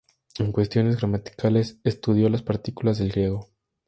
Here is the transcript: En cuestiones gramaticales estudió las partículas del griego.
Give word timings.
En 0.39 0.51
cuestiones 0.51 0.95
gramaticales 0.97 1.77
estudió 1.83 2.27
las 2.27 2.41
partículas 2.41 2.97
del 2.97 3.11
griego. 3.11 3.49